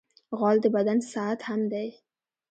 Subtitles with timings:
[0.37, 1.87] غول د بدن ساعت هم دی.